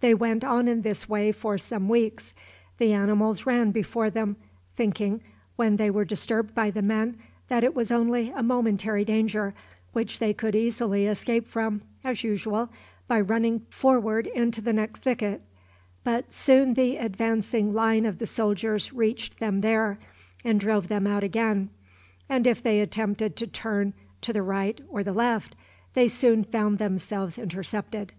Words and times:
They 0.00 0.14
went 0.14 0.44
on 0.44 0.68
in 0.68 0.82
this 0.82 1.08
way 1.08 1.32
for 1.32 1.58
some 1.58 1.88
weeks. 1.88 2.34
The 2.78 2.92
animals 2.92 3.46
ran 3.46 3.72
before 3.72 4.10
them, 4.10 4.36
thinking, 4.76 5.22
when 5.56 5.74
they 5.74 5.90
were 5.90 6.04
disturbed 6.04 6.54
by 6.54 6.70
the 6.70 6.82
men, 6.82 7.16
that 7.48 7.64
it 7.64 7.74
was 7.74 7.90
only 7.90 8.30
a 8.30 8.44
momentary 8.44 9.04
danger, 9.04 9.54
which 9.92 10.20
they 10.20 10.32
could 10.32 10.54
easily 10.54 11.06
escape 11.06 11.48
from, 11.48 11.82
as 12.04 12.22
usual, 12.22 12.68
by 13.08 13.20
running 13.20 13.66
forward 13.68 14.28
into 14.28 14.60
the 14.60 14.72
next 14.72 15.02
thicket; 15.02 15.42
but 16.04 16.32
soon 16.32 16.74
the 16.74 16.96
advancing 16.98 17.74
line 17.74 18.06
of 18.06 18.18
the 18.18 18.24
soldiers 18.28 18.92
reached 18.92 19.40
them 19.40 19.62
there, 19.62 19.98
and 20.44 20.60
drove 20.60 20.86
them 20.86 21.08
out 21.08 21.24
again, 21.24 21.70
and 22.28 22.46
if 22.46 22.62
they 22.62 22.78
attempted 22.78 23.34
to 23.34 23.48
turn 23.48 23.94
to 24.20 24.32
the 24.32 24.42
right 24.42 24.80
or 24.88 25.02
the 25.02 25.12
left 25.12 25.56
they 25.94 26.06
soon 26.06 26.44
found 26.44 26.78
themselves 26.78 27.36
intercepted. 27.36 28.12